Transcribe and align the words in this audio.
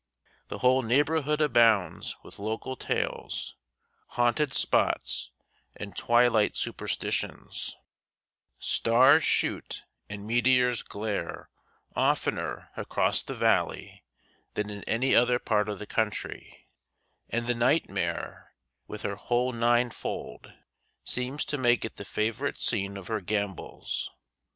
The 0.47 0.57
whole 0.57 0.81
neighborhood 0.81 1.41
abounds 1.41 2.15
with 2.23 2.39
local 2.39 2.75
tales, 2.75 3.53
haunted 4.17 4.51
spots, 4.51 5.29
and 5.75 5.95
twilight 5.95 6.55
superstitions; 6.55 7.75
stars 8.57 9.23
shoot 9.23 9.83
and 10.09 10.25
meteors 10.25 10.81
glare 10.81 11.51
oftener 11.95 12.71
across 12.75 13.21
the 13.21 13.35
valley 13.35 14.03
than 14.55 14.71
in 14.71 14.83
any 14.89 15.15
other 15.15 15.37
part 15.37 15.69
of 15.69 15.77
the 15.77 15.85
country, 15.85 16.67
and 17.29 17.45
the 17.45 17.53
nightmare, 17.53 18.55
with 18.87 19.03
her 19.03 19.17
whole 19.17 19.53
ninefold, 19.53 20.51
seems 21.03 21.45
to 21.45 21.59
make 21.59 21.85
it 21.85 21.97
the 21.97 22.05
favorite 22.05 22.57
scene 22.57 22.97
of 22.97 23.05
her 23.05 23.21
gambols. 23.21 24.09